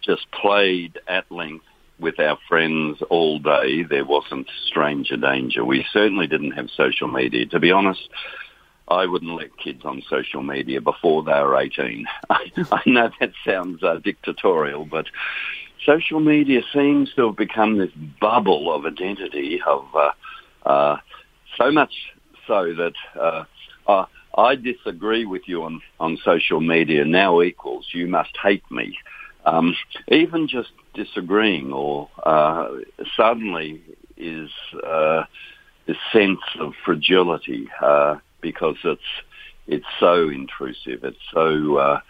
just 0.02 0.30
played 0.30 0.98
at 1.08 1.30
length 1.32 1.64
with 1.98 2.18
our 2.18 2.38
friends 2.48 2.98
all 3.08 3.38
day. 3.38 3.84
There 3.84 4.04
wasn't 4.04 4.48
stranger 4.66 5.16
danger. 5.16 5.64
We 5.64 5.86
certainly 5.92 6.26
didn't 6.26 6.52
have 6.52 6.68
social 6.76 7.08
media. 7.08 7.46
To 7.46 7.60
be 7.60 7.70
honest, 7.70 8.08
I 8.92 9.06
wouldn't 9.06 9.32
let 9.32 9.56
kids 9.56 9.84
on 9.84 10.02
social 10.08 10.42
media 10.42 10.80
before 10.80 11.22
they 11.22 11.32
were 11.32 11.58
18. 11.58 12.06
I, 12.30 12.50
I 12.72 12.82
know 12.86 13.10
that 13.20 13.32
sounds 13.44 13.82
uh, 13.82 13.98
dictatorial, 13.98 14.84
but 14.84 15.06
social 15.84 16.20
media 16.20 16.62
seems 16.72 17.12
to 17.14 17.26
have 17.26 17.36
become 17.36 17.78
this 17.78 17.90
bubble 18.20 18.72
of 18.72 18.86
identity 18.86 19.60
of 19.66 19.86
uh, 19.94 20.10
uh, 20.68 20.96
so 21.56 21.70
much 21.70 21.92
so 22.46 22.74
that 22.74 22.94
uh, 23.18 23.44
uh, 23.86 24.06
I 24.36 24.54
disagree 24.56 25.24
with 25.24 25.42
you 25.46 25.64
on, 25.64 25.80
on 26.00 26.18
social 26.24 26.60
media 26.60 27.04
now 27.04 27.42
equals 27.42 27.88
you 27.92 28.06
must 28.06 28.36
hate 28.42 28.68
me. 28.70 28.98
Um, 29.44 29.74
even 30.08 30.46
just 30.46 30.70
disagreeing 30.94 31.72
or 31.72 32.08
uh, 32.22 32.68
suddenly 33.16 33.82
is 34.16 34.50
uh, 34.84 35.24
this 35.86 35.96
sense 36.12 36.40
of 36.60 36.74
fragility 36.84 37.68
because 38.42 38.76
it's 38.84 39.00
it's 39.66 39.86
so 39.98 40.28
intrusive. 40.28 41.04
It's 41.04 41.16
so 41.32 41.76
uh, 41.76 42.00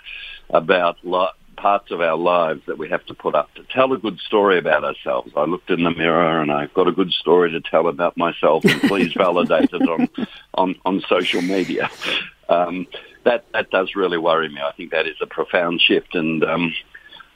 about 0.50 0.96
li- 1.04 1.28
parts 1.56 1.90
of 1.90 2.00
our 2.00 2.16
lives 2.16 2.62
that 2.66 2.78
we 2.78 2.88
have 2.88 3.04
to 3.06 3.14
put 3.14 3.34
up 3.34 3.54
to 3.54 3.62
tell 3.64 3.92
a 3.92 3.98
good 3.98 4.18
story 4.20 4.58
about 4.58 4.84
ourselves. 4.84 5.32
I 5.36 5.44
looked 5.44 5.70
in 5.70 5.84
the 5.84 5.90
mirror 5.90 6.40
and 6.40 6.50
I've 6.50 6.74
got 6.74 6.88
a 6.88 6.92
good 6.92 7.12
story 7.12 7.52
to 7.52 7.60
tell 7.60 7.86
about 7.88 8.16
myself, 8.16 8.64
and 8.64 8.80
please 8.82 9.12
validate 9.16 9.70
it 9.72 9.82
on, 9.82 10.08
on, 10.54 10.74
on 10.84 11.02
social 11.08 11.42
media. 11.42 11.90
Um, 12.48 12.86
that 13.24 13.44
that 13.52 13.70
does 13.70 13.94
really 13.94 14.18
worry 14.18 14.48
me. 14.48 14.60
I 14.60 14.72
think 14.72 14.90
that 14.90 15.06
is 15.06 15.16
a 15.20 15.26
profound 15.26 15.80
shift, 15.80 16.14
and 16.14 16.42
um, 16.42 16.74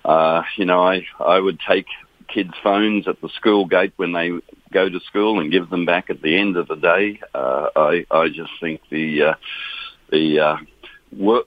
uh, 0.04 0.42
you 0.56 0.64
know, 0.64 0.82
I 0.82 1.06
I 1.20 1.38
would 1.38 1.60
take 1.60 1.86
kids' 2.28 2.54
phones 2.62 3.06
at 3.06 3.20
the 3.20 3.28
school 3.28 3.66
gate 3.66 3.92
when 3.96 4.12
they 4.12 4.32
go 4.76 4.90
to 4.90 5.00
school 5.00 5.40
and 5.40 5.50
give 5.50 5.70
them 5.70 5.86
back 5.86 6.10
at 6.10 6.20
the 6.20 6.36
end 6.36 6.56
of 6.58 6.68
the 6.68 6.76
day. 6.76 7.18
Uh, 7.34 7.68
I 7.74 8.04
I 8.10 8.28
just 8.28 8.52
think 8.60 8.82
the 8.90 9.22
uh, 9.22 9.34
the 10.10 10.40
uh, 10.40 10.56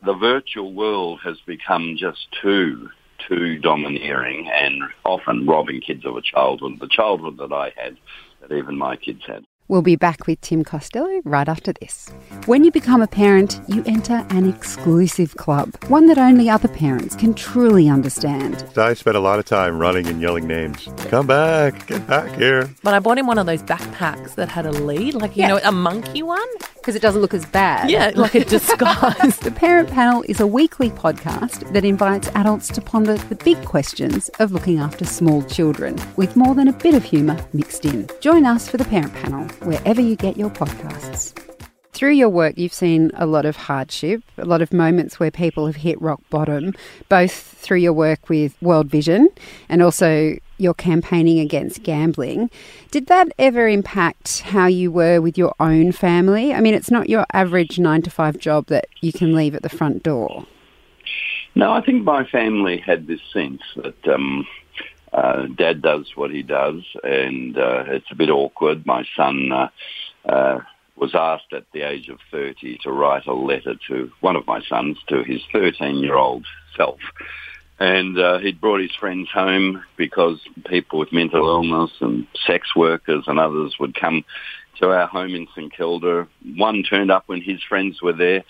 the 0.10 0.18
virtual 0.20 0.74
world 0.74 1.20
has 1.24 1.38
become 1.46 1.96
just 1.96 2.28
too 2.42 2.90
too 3.28 3.60
domineering 3.60 4.50
and 4.52 4.82
often 5.06 5.46
robbing 5.46 5.82
kids 5.82 6.06
of 6.06 6.16
a 6.16 6.22
childhood, 6.22 6.80
the 6.80 6.88
childhood 6.90 7.38
that 7.38 7.54
I 7.54 7.72
had, 7.76 7.98
that 8.42 8.52
even 8.52 8.78
my 8.78 8.96
kids 8.96 9.22
had. 9.28 9.44
We'll 9.70 9.84
be 9.84 9.96
back 9.96 10.26
with 10.26 10.42
Tim 10.42 10.64
Costello 10.64 11.22
right 11.26 11.48
after 11.48 11.72
this. 11.74 12.10
When 12.48 12.64
you 12.64 12.72
become 12.72 13.04
a 13.04 13.08
parent, 13.08 13.62
you 13.68 13.84
enter 13.86 14.26
an 14.32 14.50
exclusive 14.50 15.38
club, 15.38 15.76
one 15.90 16.08
that 16.08 16.18
only 16.18 16.50
other 16.50 16.68
parents 16.68 17.16
can 17.16 17.36
truly 17.36 17.88
understand. 17.88 18.66
I 18.76 18.96
spent 18.96 19.16
a 19.16 19.20
lot 19.20 19.38
of 19.38 19.46
time 19.46 19.78
running 19.78 20.08
and 20.08 20.20
yelling 20.20 20.48
names. 20.48 20.90
Come 21.10 21.28
back, 21.28 21.86
get 21.86 22.08
back 22.08 22.36
here. 22.36 22.68
But 22.82 22.96
I 22.96 23.00
bought 23.00 23.20
him 23.20 23.28
one 23.28 23.38
of 23.38 23.46
those 23.46 23.62
backpacks 23.62 24.34
that 24.34 24.50
had 24.50 24.66
a 24.66 24.72
lead, 24.72 25.14
like, 25.14 25.38
you 25.38 25.44
yeah. 25.44 25.50
know, 25.50 25.60
a 25.64 25.72
monkey 25.72 26.24
one. 26.24 26.50
Because 26.90 26.96
it 26.96 27.04
doesn't 27.04 27.22
look 27.22 27.36
as 27.36 27.46
bad. 27.46 27.92
Yeah, 27.92 28.12
like 28.16 28.34
a 28.34 28.44
disguise. 28.44 29.38
the 29.38 29.52
Parent 29.52 29.92
Panel 29.92 30.26
is 30.28 30.40
a 30.40 30.48
weekly 30.48 30.90
podcast 30.90 31.72
that 31.72 31.86
invites 31.86 32.30
adults 32.30 32.68
to 32.70 32.82
ponder 32.82 33.16
the 33.16 33.36
big 33.36 33.64
questions 33.64 34.28
of 34.40 34.52
looking 34.52 34.80
after 34.80 35.06
small 35.06 35.44
children, 35.44 35.96
with 36.16 36.36
more 36.36 36.56
than 36.56 36.68
a 36.68 36.74
bit 36.74 36.96
of 36.96 37.04
humour 37.04 37.38
mixed 37.54 37.86
in. 37.86 38.10
Join 38.22 38.44
us 38.44 38.68
for 38.68 38.78
the 38.78 38.86
Parent 38.86 39.14
Panel 39.14 39.48
wherever 39.68 40.02
you 40.02 40.16
get 40.16 40.36
your 40.36 40.50
podcasts. 40.50 41.40
Through 41.94 42.14
your 42.14 42.30
work, 42.30 42.58
you've 42.58 42.74
seen 42.74 43.12
a 43.14 43.28
lot 43.28 43.46
of 43.46 43.56
hardship, 43.56 44.24
a 44.40 44.46
lot 44.46 44.64
of 44.64 44.74
moments 44.74 45.20
where 45.20 45.30
people 45.30 45.68
have 45.68 45.76
hit 45.76 46.02
rock 46.02 46.24
bottom, 46.32 46.74
both 47.08 47.32
through 47.32 47.78
your 47.78 47.94
work 47.94 48.30
with 48.30 48.60
World 48.64 48.88
Vision 48.88 49.30
and 49.70 49.84
also 49.84 50.38
your 50.60 50.74
campaigning 50.74 51.40
against 51.40 51.84
gambling. 51.84 52.50
Did 52.92 53.08
that 53.08 53.32
ever 53.38 53.68
impact 53.68 54.42
how 54.42 54.68
you 54.68 54.92
were 54.92 55.22
with 55.22 55.38
your 55.38 55.54
own 55.60 55.92
family? 55.92 56.54
I 56.54 56.62
mean, 56.62 56.74
it's 56.74 56.92
not 56.92 57.10
your 57.10 57.26
average 57.34 57.80
nine 57.80 58.02
to 58.04 58.10
five 58.10 58.38
job 58.38 58.68
that 58.68 58.88
you 59.02 59.12
can 59.12 59.34
leave 59.34 59.56
at 59.56 59.64
the 59.64 59.70
front 59.70 60.04
door. 60.04 60.46
No, 61.56 61.72
I 61.72 61.82
think 61.82 62.04
my 62.04 62.26
family 62.26 62.78
had 62.78 63.08
this 63.08 63.22
sense 63.34 63.62
that 63.76 64.08
um, 64.08 64.48
uh, 65.12 65.48
Dad 65.48 65.82
does 65.82 66.12
what 66.16 66.32
he 66.32 66.44
does, 66.44 66.84
and 67.04 67.58
uh, 67.58 67.84
it's 67.88 68.12
a 68.12 68.16
bit 68.16 68.30
awkward. 68.30 68.86
My 68.86 69.04
son 69.16 69.52
uh, 69.52 69.70
uh, 70.26 70.60
was 70.96 71.16
asked 71.16 71.54
at 71.54 71.66
the 71.74 71.82
age 71.82 72.10
of 72.10 72.20
30 72.32 72.80
to 72.84 72.92
write 72.92 73.26
a 73.26 73.34
letter 73.34 73.76
to 73.88 74.12
one 74.20 74.36
of 74.36 74.46
my 74.46 74.62
sons, 74.62 74.98
to 75.08 75.24
his 75.24 75.42
13-year-old 75.54 76.46
self. 76.76 77.00
And 77.80 78.20
uh, 78.20 78.40
he'd 78.40 78.60
brought 78.60 78.82
his 78.82 78.96
friends 79.00 79.30
home 79.34 79.84
because 79.96 80.40
people 80.68 81.00
with 81.00 81.14
mental 81.14 81.48
illness 81.48 81.92
and 82.02 82.28
sex 82.46 82.76
workers 82.76 83.24
and 83.28 83.40
others 83.40 83.76
would 83.80 83.96
come 83.96 84.26
to 84.80 84.90
our 84.90 85.08
home 85.08 85.34
in 85.34 85.48
St 85.56 85.72
Kilda. 85.74 86.28
One 86.58 86.84
turned 86.84 87.10
up 87.10 87.24
when 87.28 87.42
his 87.42 87.64
friends 87.64 88.02
were 88.02 88.14
there 88.14 88.44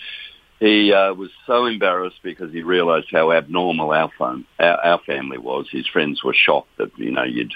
he 0.60 0.92
uh, 0.92 1.14
was 1.14 1.30
so 1.48 1.66
embarrassed 1.66 2.20
because 2.22 2.52
he 2.52 2.62
realised 2.62 3.08
how 3.12 3.32
abnormal 3.32 3.92
our, 3.92 4.12
phone, 4.18 4.46
our, 4.60 4.78
our 4.84 5.00
family 5.06 5.38
was. 5.38 5.68
His 5.72 5.88
friends 5.88 6.24
were 6.24 6.34
shocked 6.34 6.78
that 6.78 6.92
you 6.98 7.12
know 7.12 7.24
you'd 7.24 7.54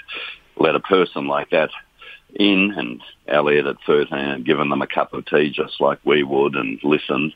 let 0.56 0.74
a 0.74 0.80
person 0.80 1.26
like 1.26 1.50
that 1.50 1.70
in, 2.34 2.72
and 2.76 3.00
Elliot 3.28 3.66
at 3.66 3.76
thirteen 3.86 4.18
had 4.18 4.46
given 4.46 4.70
them 4.70 4.82
a 4.82 4.86
cup 4.86 5.12
of 5.12 5.26
tea 5.26 5.50
just 5.50 5.80
like 5.80 5.98
we 6.04 6.22
would, 6.22 6.54
and 6.54 6.80
listened. 6.82 7.34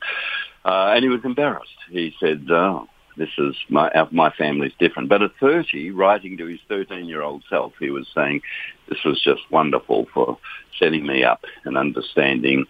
Uh, 0.65 0.93
and 0.95 1.03
he 1.03 1.09
was 1.09 1.25
embarrassed. 1.25 1.71
He 1.91 2.15
said, 2.19 2.47
"Oh, 2.51 2.89
this 3.19 3.31
is 3.39 3.55
my 3.69 3.91
my 4.11 4.31
family's 4.31 4.73
different." 4.79 5.09
But 5.09 5.23
at 5.23 5.33
thirty, 5.41 5.91
writing 5.91 6.37
to 6.39 6.47
his 6.47 6.61
thirteen-year-old 6.69 7.45
self, 7.49 7.73
he 7.79 7.91
was 7.91 8.07
saying, 8.15 8.43
"This 8.89 9.03
was 9.05 9.23
just 9.23 9.43
wonderful 9.51 10.07
for 10.15 10.39
setting 10.79 11.07
me 11.07 11.25
up 11.25 11.45
and 11.65 11.77
understanding 11.77 12.65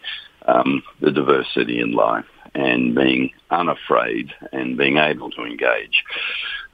um, 0.47 0.83
the 1.01 1.13
diversity 1.13 1.81
in 1.81 1.93
life." 1.93 2.27
and 2.55 2.95
being 2.95 3.31
unafraid 3.51 4.33
and 4.53 4.77
being 4.77 4.97
able 4.97 5.31
to 5.31 5.45
engage. 5.45 6.03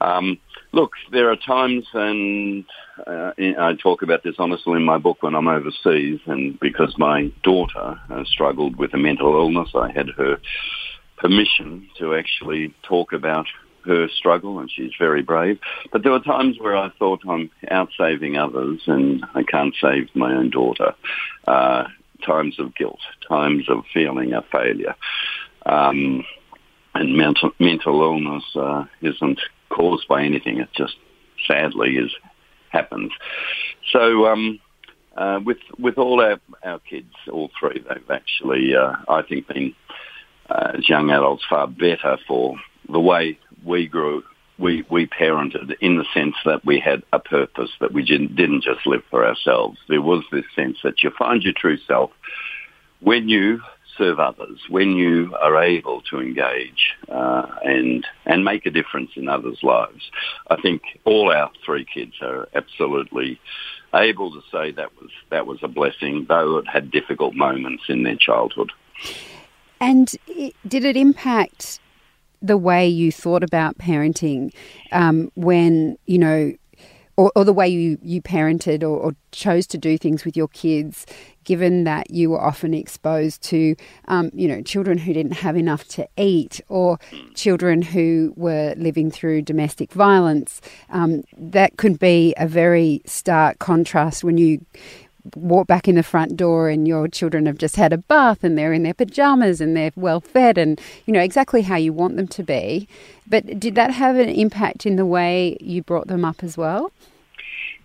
Um, 0.01 0.37
look, 0.71 0.91
there 1.11 1.31
are 1.31 1.35
times, 1.35 1.85
and 1.93 2.65
uh, 3.05 3.31
I 3.37 3.73
talk 3.81 4.01
about 4.01 4.23
this 4.23 4.35
honestly 4.39 4.73
in 4.73 4.83
my 4.83 4.97
book 4.97 5.21
when 5.21 5.35
I'm 5.35 5.47
overseas, 5.47 6.19
and 6.25 6.59
because 6.59 6.95
my 6.97 7.31
daughter 7.43 7.99
uh, 8.09 8.23
struggled 8.25 8.77
with 8.77 8.93
a 8.93 8.97
mental 8.97 9.33
illness, 9.35 9.69
I 9.75 9.91
had 9.91 10.09
her 10.17 10.37
permission 11.17 11.87
to 11.97 12.15
actually 12.15 12.73
talk 12.83 13.13
about 13.13 13.47
her 13.85 14.07
struggle, 14.09 14.59
and 14.59 14.69
she's 14.71 14.91
very 14.99 15.21
brave. 15.21 15.59
But 15.91 16.03
there 16.03 16.11
were 16.11 16.19
times 16.19 16.57
where 16.59 16.75
I 16.75 16.89
thought 16.99 17.21
I'm 17.27 17.49
out 17.69 17.89
saving 17.97 18.37
others, 18.37 18.81
and 18.87 19.25
I 19.33 19.43
can't 19.43 19.75
save 19.79 20.09
my 20.15 20.33
own 20.33 20.49
daughter. 20.49 20.93
Uh, 21.47 21.85
times 22.25 22.59
of 22.59 22.75
guilt, 22.75 22.99
times 23.27 23.69
of 23.69 23.83
feeling 23.93 24.33
a 24.33 24.41
failure. 24.51 24.95
Um, 25.65 26.23
and 26.93 27.17
mental 27.17 27.51
mental 27.59 28.01
illness 28.01 28.43
uh, 28.55 28.85
isn't 29.01 29.39
caused 29.69 30.07
by 30.07 30.23
anything. 30.23 30.59
It 30.59 30.69
just 30.73 30.95
sadly 31.45 31.97
is 31.97 32.11
happens. 32.69 33.11
So 33.91 34.27
um, 34.27 34.59
uh, 35.15 35.39
with 35.45 35.57
with 35.77 35.97
all 35.97 36.21
our 36.21 36.39
our 36.63 36.79
kids, 36.79 37.13
all 37.31 37.51
three, 37.59 37.83
they've 37.87 38.09
actually 38.09 38.75
uh, 38.75 38.95
I 39.07 39.21
think 39.23 39.47
been 39.47 39.75
uh, 40.49 40.73
as 40.77 40.87
young 40.87 41.09
adults 41.09 41.43
far 41.49 41.67
better 41.67 42.17
for 42.27 42.55
the 42.89 42.99
way 42.99 43.37
we 43.65 43.87
grew. 43.87 44.23
We, 44.57 44.85
we 44.89 45.05
parented 45.05 45.75
in 45.81 45.97
the 45.97 46.05
sense 46.13 46.35
that 46.45 46.63
we 46.63 46.79
had 46.79 47.03
a 47.11 47.19
purpose, 47.19 47.71
that 47.81 47.91
we 47.91 48.05
didn't, 48.05 48.37
didn't 48.37 48.63
just 48.63 48.87
live 48.87 49.03
for 49.09 49.27
ourselves. 49.27 49.77
There 49.89 50.01
was 50.01 50.23
this 50.31 50.45
sense 50.55 50.77
that 50.83 51.03
you 51.03 51.11
find 51.17 51.43
your 51.43 51.53
true 51.53 51.77
self 51.85 52.11
when 53.01 53.27
you 53.27 53.61
serve 53.97 54.19
others, 54.19 54.59
when 54.69 54.91
you 54.91 55.33
are 55.41 55.61
able 55.63 56.01
to 56.01 56.19
engage 56.19 56.93
uh, 57.09 57.45
and 57.63 58.05
and 58.25 58.43
make 58.43 58.65
a 58.65 58.71
difference 58.71 59.11
in 59.15 59.29
others' 59.29 59.59
lives, 59.63 60.09
I 60.49 60.61
think 60.61 60.81
all 61.05 61.31
our 61.31 61.49
three 61.65 61.85
kids 61.85 62.13
are 62.21 62.47
absolutely 62.53 63.39
able 63.93 64.31
to 64.31 64.41
say 64.51 64.71
that 64.71 64.95
was 65.01 65.11
that 65.29 65.47
was 65.47 65.59
a 65.61 65.67
blessing, 65.67 66.25
though 66.27 66.57
it 66.57 66.67
had 66.67 66.91
difficult 66.91 67.35
moments 67.35 67.83
in 67.87 68.03
their 68.03 68.17
childhood. 68.17 68.71
And 69.79 70.15
did 70.67 70.85
it 70.85 70.97
impact 70.97 71.79
the 72.45 72.57
way 72.57 72.87
you 72.87 73.11
thought 73.11 73.43
about 73.43 73.77
parenting 73.77 74.53
um, 74.91 75.31
when 75.35 75.97
you 76.05 76.17
know 76.17 76.53
or, 77.17 77.31
or, 77.33 77.45
the 77.45 77.53
way 77.53 77.67
you, 77.67 77.97
you 78.01 78.21
parented 78.21 78.81
or, 78.83 78.97
or, 78.97 79.15
chose 79.31 79.65
to 79.67 79.77
do 79.77 79.97
things 79.97 80.25
with 80.25 80.35
your 80.35 80.49
kids, 80.49 81.05
given 81.45 81.85
that 81.85 82.11
you 82.11 82.29
were 82.29 82.41
often 82.41 82.73
exposed 82.73 83.41
to, 83.41 83.75
um, 84.09 84.31
you 84.33 84.47
know, 84.47 84.61
children 84.61 84.97
who 84.97 85.13
didn't 85.13 85.33
have 85.33 85.55
enough 85.55 85.87
to 85.87 86.07
eat 86.17 86.59
or 86.67 86.97
children 87.33 87.81
who 87.81 88.33
were 88.35 88.73
living 88.77 89.11
through 89.11 89.41
domestic 89.41 89.93
violence. 89.93 90.59
Um, 90.89 91.23
that 91.37 91.77
could 91.77 91.99
be 91.99 92.33
a 92.37 92.47
very 92.47 93.01
stark 93.05 93.59
contrast 93.59 94.23
when 94.23 94.37
you 94.37 94.65
walk 95.35 95.67
back 95.67 95.87
in 95.87 95.95
the 95.95 96.03
front 96.03 96.37
door 96.37 96.69
and 96.69 96.87
your 96.87 97.07
children 97.07 97.45
have 97.45 97.57
just 97.57 97.75
had 97.75 97.93
a 97.93 97.97
bath 97.97 98.43
and 98.43 98.57
they're 98.57 98.73
in 98.73 98.83
their 98.83 98.93
pajamas 98.93 99.61
and 99.61 99.75
they're 99.75 99.91
well 99.95 100.21
fed 100.21 100.57
and 100.57 100.79
you 101.05 101.13
know 101.13 101.21
exactly 101.21 101.61
how 101.61 101.75
you 101.75 101.93
want 101.93 102.15
them 102.15 102.27
to 102.27 102.43
be. 102.43 102.87
But 103.27 103.59
did 103.59 103.75
that 103.75 103.91
have 103.91 104.17
an 104.17 104.29
impact 104.29 104.85
in 104.85 104.95
the 104.95 105.05
way 105.05 105.57
you 105.59 105.81
brought 105.81 106.07
them 106.07 106.23
up 106.23 106.43
as 106.43 106.57
well? 106.57 106.91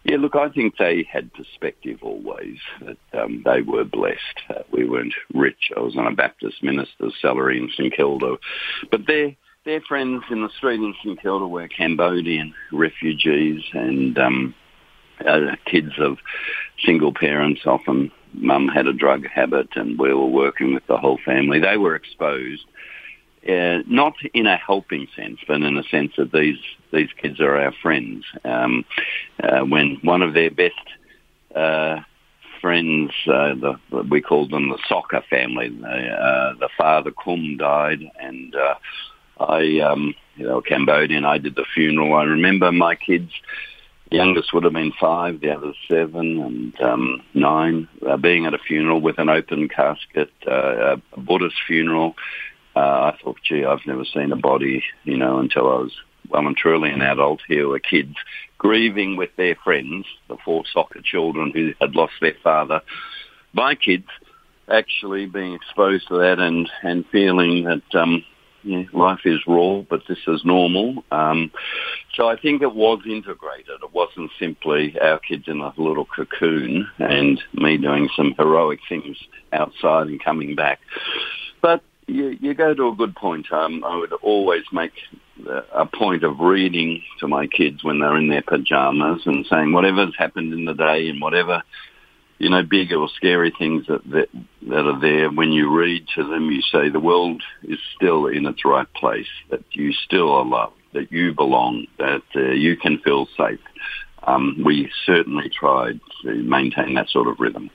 Yeah, 0.05 0.17
look, 0.17 0.35
I 0.35 0.49
think 0.49 0.77
they 0.79 1.07
had 1.11 1.33
perspective 1.35 1.99
always, 2.03 2.57
that 2.81 2.97
um, 3.13 3.43
they 3.45 3.61
were 3.61 3.85
blessed. 3.85 4.41
Uh, 4.49 4.63
we 4.73 4.89
weren't 4.89 5.15
rich. 5.35 5.71
I 5.77 5.81
was 5.81 5.97
on 5.97 6.07
a 6.07 6.15
Baptist 6.15 6.63
minister's 6.63 7.15
salary 7.21 7.59
in 7.59 7.69
St 7.77 7.95
Kilda. 7.95 8.37
But 8.91 9.07
their, 9.07 9.37
their 9.67 9.83
friends 9.83 10.23
in 10.31 10.43
the 10.43 10.49
street 10.57 10.81
in 10.81 10.95
St 11.05 11.21
Kilda 11.21 11.47
were 11.47 11.69
Cambodian 11.69 12.55
refugees 12.73 13.63
and 13.75 14.19
um, 14.19 14.55
uh, 15.27 15.57
kids 15.67 15.93
of 15.99 16.19
single 16.85 17.13
parents. 17.13 17.63
Often 17.67 18.13
mum 18.33 18.69
had 18.69 18.87
a 18.87 18.93
drug 18.93 19.27
habit 19.27 19.69
and 19.75 19.99
we 19.99 20.15
were 20.15 20.27
working 20.27 20.75
with 20.75 20.87
the 20.87 20.99
whole 20.99 21.19
family. 21.25 21.59
They 21.59 21.77
were 21.77 21.95
exposed 21.95 22.65
uh, 23.49 23.79
not 23.87 24.15
in 24.35 24.47
a 24.47 24.57
helping 24.57 25.09
sense, 25.17 25.39
but 25.47 25.63
in 25.63 25.77
a 25.77 25.83
sense 25.85 26.13
that 26.17 26.33
these 26.33 26.59
these 26.93 27.09
kids 27.17 27.41
are 27.41 27.57
our 27.57 27.73
friends. 27.83 28.25
Um, 28.45 28.85
uh, 29.43 29.61
when 29.61 29.99
one 30.03 30.23
of 30.23 30.35
their 30.35 30.51
best 30.51 30.75
uh, 31.55 32.01
friends, 32.61 33.13
uh, 33.27 33.55
the, 33.55 33.79
we 34.11 34.21
called 34.21 34.51
them 34.51 34.69
the 34.69 34.79
soccer 34.89 35.23
family, 35.31 35.69
uh, 35.69 36.55
the 36.59 36.69
father 36.77 37.13
Kum 37.13 37.57
died, 37.57 38.01
and 38.21 38.55
uh, 38.55 38.75
I, 39.39 39.81
um, 39.81 40.15
you 40.37 40.47
know, 40.47 40.61
Cambodian. 40.61 41.25
I 41.25 41.39
did 41.39 41.55
the 41.55 41.65
funeral. 41.75 42.15
I 42.15 42.25
remember 42.25 42.71
my 42.73 42.95
kids. 42.95 43.33
Youngest 44.11 44.53
would 44.53 44.65
have 44.65 44.73
been 44.73 44.93
five, 45.01 45.41
the 45.41 45.51
other 45.51 45.73
seven 45.89 46.41
and 46.41 46.81
um, 46.81 47.23
nine, 47.33 47.89
uh, 48.07 48.17
being 48.17 48.45
at 48.45 48.55
a 48.55 48.59
funeral 48.59 49.01
with 49.01 49.19
an 49.19 49.29
open 49.29 49.69
casket, 49.69 50.33
uh, 50.49 50.97
a 50.97 51.21
Buddhist 51.21 51.57
funeral, 51.67 52.17
uh, 52.75 53.13
I 53.13 53.19
thought, 53.23 53.39
gee, 53.43 53.65
I've 53.65 53.87
never 53.87 54.05
seen 54.05 54.33
a 54.33 54.37
body, 54.37 54.83
you 55.05 55.17
know, 55.17 55.39
until 55.39 55.69
I 55.69 55.81
was 55.81 55.93
well 56.29 56.47
and 56.47 56.57
truly 56.57 56.91
an 56.91 57.03
adult. 57.03 57.41
Here 57.47 57.69
were 57.69 57.79
kids 57.79 58.15
grieving 58.59 59.17
with 59.17 59.31
their 59.37 59.57
friends, 59.57 60.07
the 60.29 60.37
four 60.45 60.65
soccer 60.73 61.01
children 61.03 61.53
who 61.53 61.75
had 61.81 61.95
lost 61.95 62.15
their 62.21 62.37
father. 62.43 62.83
My 63.53 63.75
kids 63.75 64.07
actually 64.69 65.27
being 65.27 65.55
exposed 65.55 66.09
to 66.09 66.19
that 66.19 66.39
and, 66.39 66.69
and 66.83 67.05
feeling 67.11 67.65
that, 67.65 68.01
um, 68.01 68.25
yeah, 68.63 68.83
life 68.93 69.21
is 69.25 69.41
raw, 69.47 69.83
but 69.89 70.03
this 70.09 70.19
is 70.27 70.45
normal. 70.45 71.05
Um, 71.11 71.51
so 72.15 72.29
I 72.29 72.37
think 72.37 72.63
it 72.63 72.75
was 72.75 73.01
integrated. 73.07 73.83
It 73.83 73.95
wasn't 73.95 74.31
simply 74.39 74.97
our 75.01 75.19
kids 75.19 75.45
in 75.47 75.61
a 75.61 75.73
little 75.77 76.05
cocoon 76.05 76.87
and 76.99 77.41
me 77.55 77.79
doing 77.79 78.09
some 78.15 78.35
heroic 78.37 78.81
things 78.89 79.17
outside 79.53 80.09
and 80.09 80.23
coming 80.23 80.55
back. 80.55 80.81
But 81.63 81.83
you, 82.07 82.37
you 82.41 82.55
go 82.55 82.75
to 82.75 82.89
a 82.89 82.95
good 82.95 83.15
point. 83.15 83.51
Um, 83.53 83.85
I 83.85 83.97
would 83.97 84.13
always 84.13 84.65
make 84.73 84.93
a 85.73 85.87
point 85.87 86.25
of 86.25 86.41
reading 86.41 87.03
to 87.21 87.29
my 87.29 87.47
kids 87.47 87.83
when 87.83 88.01
they're 88.01 88.17
in 88.17 88.29
their 88.29 88.43
pajamas 88.43 89.23
and 89.25 89.47
saying 89.49 89.73
whatever's 89.73 90.15
happened 90.19 90.53
in 90.53 90.65
the 90.65 90.75
day 90.75 91.09
and 91.09 91.21
whatever 91.21 91.63
you 92.41 92.49
know 92.49 92.63
big 92.63 92.93
or 92.93 93.09
scary 93.11 93.53
things 93.57 93.87
that, 93.87 94.03
that 94.11 94.29
that 94.63 94.87
are 94.87 94.99
there. 94.99 95.31
When 95.31 95.53
you 95.53 95.71
read 95.71 96.09
to 96.17 96.25
them, 96.25 96.51
you 96.51 96.63
say 96.63 96.89
the 96.89 96.99
world 96.99 97.43
is 97.63 97.79
still 97.95 98.27
in 98.27 98.47
its 98.47 98.65
right 98.65 98.91
place. 98.95 99.29
That 99.51 99.63
you 99.73 99.93
still 99.93 100.33
are 100.33 100.45
loved. 100.45 100.77
That 100.95 101.13
you 101.13 101.35
belong. 101.35 101.87
That 101.99 102.23
uh, 102.35 102.41
you 102.53 102.77
can 102.77 102.99
feel 102.99 103.29
safe. 103.37 103.61
Um, 104.25 104.63
we 104.65 104.91
certainly 105.05 105.51
tried 105.51 106.01
to 106.23 106.35
maintain 106.35 106.95
that 106.95 107.11
sort 107.11 107.29
of 107.29 107.39
rhythm. 107.39 107.71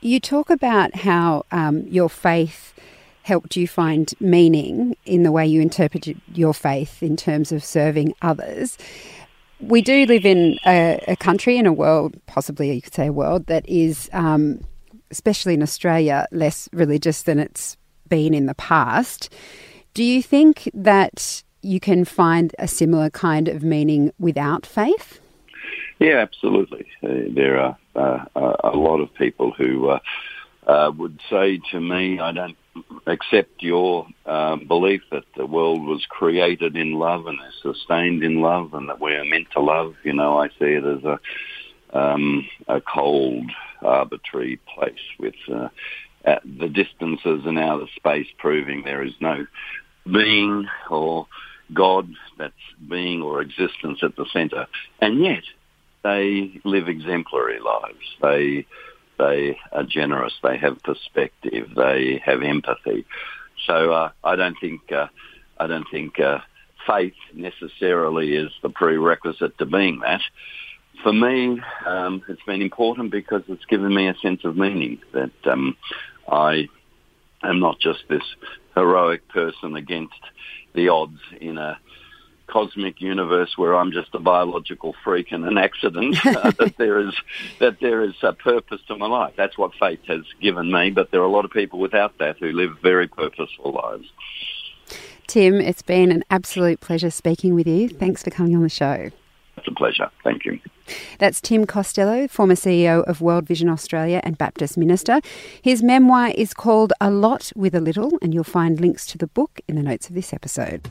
You 0.00 0.20
talk 0.20 0.50
about 0.50 0.94
how 0.94 1.44
um, 1.50 1.86
your 1.88 2.10
faith 2.10 2.74
helped 3.22 3.56
you 3.56 3.66
find 3.66 4.12
meaning 4.20 4.94
in 5.06 5.22
the 5.22 5.32
way 5.32 5.46
you 5.46 5.62
interpreted 5.62 6.20
your 6.34 6.52
faith 6.52 7.02
in 7.02 7.16
terms 7.16 7.50
of 7.50 7.64
serving 7.64 8.14
others. 8.20 8.76
We 9.68 9.82
do 9.82 10.06
live 10.06 10.26
in 10.26 10.58
a, 10.66 11.02
a 11.08 11.16
country, 11.16 11.56
in 11.56 11.66
a 11.66 11.72
world, 11.72 12.14
possibly 12.26 12.72
you 12.72 12.82
could 12.82 12.94
say 12.94 13.06
a 13.06 13.12
world, 13.12 13.46
that 13.46 13.68
is, 13.68 14.10
um, 14.12 14.60
especially 15.10 15.54
in 15.54 15.62
Australia, 15.62 16.26
less 16.32 16.68
religious 16.72 17.22
than 17.22 17.38
it's 17.38 17.76
been 18.08 18.34
in 18.34 18.46
the 18.46 18.54
past. 18.54 19.32
Do 19.94 20.04
you 20.04 20.22
think 20.22 20.70
that 20.74 21.42
you 21.62 21.80
can 21.80 22.04
find 22.04 22.54
a 22.58 22.68
similar 22.68 23.10
kind 23.10 23.48
of 23.48 23.62
meaning 23.62 24.12
without 24.18 24.66
faith? 24.66 25.20
Yeah, 25.98 26.18
absolutely. 26.18 26.86
Uh, 27.02 27.32
there 27.34 27.58
are 27.58 27.76
uh, 27.96 28.24
a 28.64 28.76
lot 28.76 29.00
of 29.00 29.14
people 29.14 29.52
who 29.52 29.88
uh, 29.88 29.98
uh 30.66 30.90
would 30.96 31.20
say 31.30 31.60
to 31.72 31.80
me, 31.80 32.18
I 32.18 32.32
don't 32.32 32.56
accept 33.06 33.62
your 33.62 34.06
um, 34.26 34.66
belief 34.66 35.02
that 35.10 35.24
the 35.36 35.46
world 35.46 35.84
was 35.86 36.04
created 36.08 36.76
in 36.76 36.92
love 36.92 37.26
and 37.26 37.38
is 37.48 37.54
sustained 37.62 38.22
in 38.24 38.40
love 38.40 38.74
and 38.74 38.88
that 38.88 39.00
we 39.00 39.12
are 39.12 39.24
meant 39.24 39.48
to 39.52 39.60
love. 39.60 39.94
You 40.02 40.14
know, 40.14 40.38
I 40.38 40.48
see 40.48 40.72
it 40.78 40.84
as 40.84 41.04
a 41.04 41.18
um, 41.94 42.48
a 42.66 42.80
cold, 42.80 43.50
arbitrary 43.80 44.58
place 44.74 44.98
with 45.18 45.34
uh, 45.52 45.68
the 46.24 46.68
distances 46.68 47.42
and 47.46 47.58
outer 47.58 47.86
space 47.96 48.26
proving 48.38 48.82
there 48.84 49.02
is 49.02 49.14
no 49.20 49.46
being 50.04 50.66
or 50.90 51.26
God 51.72 52.08
that's 52.38 52.52
being 52.88 53.22
or 53.22 53.40
existence 53.40 54.00
at 54.02 54.16
the 54.16 54.26
centre. 54.32 54.66
And 55.00 55.22
yet, 55.24 55.44
they 56.02 56.60
live 56.64 56.88
exemplary 56.88 57.60
lives. 57.60 58.04
They 58.20 58.66
they 59.18 59.56
are 59.72 59.84
generous. 59.84 60.34
They 60.42 60.56
have 60.58 60.82
perspective. 60.82 61.70
They 61.76 62.22
have 62.24 62.42
empathy. 62.42 63.04
So 63.66 63.92
uh, 63.92 64.10
I 64.22 64.36
don't 64.36 64.56
think 64.60 64.92
uh, 64.92 65.08
I 65.58 65.66
don't 65.66 65.86
think 65.90 66.18
uh, 66.20 66.38
faith 66.86 67.14
necessarily 67.32 68.34
is 68.34 68.50
the 68.62 68.70
prerequisite 68.70 69.58
to 69.58 69.66
being 69.66 70.00
that. 70.00 70.20
For 71.02 71.12
me, 71.12 71.60
um, 71.86 72.22
it's 72.28 72.42
been 72.46 72.62
important 72.62 73.10
because 73.10 73.42
it's 73.48 73.64
given 73.66 73.94
me 73.94 74.08
a 74.08 74.14
sense 74.22 74.44
of 74.44 74.56
meaning 74.56 75.00
that 75.12 75.32
um, 75.44 75.76
I 76.28 76.68
am 77.42 77.60
not 77.60 77.78
just 77.80 78.00
this 78.08 78.22
heroic 78.74 79.28
person 79.28 79.76
against 79.76 80.14
the 80.74 80.88
odds 80.88 81.20
in 81.40 81.58
a 81.58 81.78
cosmic 82.46 83.00
universe 83.00 83.56
where 83.56 83.74
I'm 83.74 83.92
just 83.92 84.14
a 84.14 84.18
biological 84.18 84.94
freak 85.04 85.32
and 85.32 85.44
an 85.44 85.58
accident. 85.58 86.24
uh, 86.26 86.50
that 86.58 86.74
there 86.78 86.98
is 87.00 87.14
that 87.60 87.80
there 87.80 88.02
is 88.02 88.14
a 88.22 88.32
purpose 88.32 88.80
to 88.88 88.96
my 88.96 89.06
life. 89.06 89.34
That's 89.36 89.58
what 89.58 89.72
faith 89.74 90.00
has 90.06 90.22
given 90.40 90.70
me. 90.70 90.90
But 90.90 91.10
there 91.10 91.20
are 91.20 91.26
a 91.26 91.30
lot 91.30 91.44
of 91.44 91.50
people 91.50 91.78
without 91.78 92.18
that 92.18 92.38
who 92.38 92.52
live 92.52 92.78
very 92.82 93.08
purposeful 93.08 93.72
lives. 93.72 94.08
Tim, 95.26 95.54
it's 95.54 95.82
been 95.82 96.12
an 96.12 96.22
absolute 96.30 96.80
pleasure 96.80 97.10
speaking 97.10 97.54
with 97.54 97.66
you. 97.66 97.88
Thanks 97.88 98.22
for 98.22 98.30
coming 98.30 98.54
on 98.54 98.62
the 98.62 98.68
show. 98.68 99.10
It's 99.56 99.68
a 99.68 99.74
pleasure. 99.74 100.10
Thank 100.22 100.44
you. 100.44 100.60
That's 101.18 101.40
Tim 101.40 101.64
Costello, 101.64 102.28
former 102.28 102.54
CEO 102.54 103.04
of 103.04 103.20
World 103.20 103.46
Vision 103.46 103.68
Australia 103.68 104.20
and 104.24 104.36
Baptist 104.36 104.76
minister. 104.76 105.20
His 105.62 105.82
memoir 105.82 106.32
is 106.34 106.52
called 106.52 106.92
A 107.00 107.10
Lot 107.10 107.52
with 107.56 107.74
a 107.74 107.80
Little, 107.80 108.18
and 108.20 108.34
you'll 108.34 108.44
find 108.44 108.80
links 108.80 109.06
to 109.06 109.18
the 109.18 109.28
book 109.28 109.60
in 109.66 109.76
the 109.76 109.82
notes 109.82 110.08
of 110.08 110.14
this 110.14 110.32
episode. 110.32 110.90